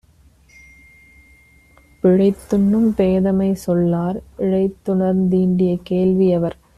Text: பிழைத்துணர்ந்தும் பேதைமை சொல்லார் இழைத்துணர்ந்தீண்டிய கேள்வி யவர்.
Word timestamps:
பிழைத்துணர்ந்தும் 2.03 2.89
பேதைமை 2.95 3.53
சொல்லார் 3.53 4.17
இழைத்துணர்ந்தீண்டிய 4.37 5.77
கேள்வி 5.83 6.37
யவர். 6.37 6.57